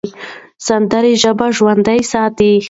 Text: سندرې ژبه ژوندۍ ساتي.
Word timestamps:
سندرې 0.67 1.13
ژبه 1.21 1.47
ژوندۍ 1.57 1.99
ساتي. 2.11 2.53